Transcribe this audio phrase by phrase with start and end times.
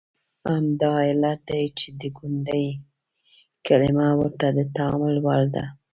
[0.49, 2.67] همدا علت دی چې د ګوندي
[3.65, 5.65] کلمه ورته د تامل وړ ده.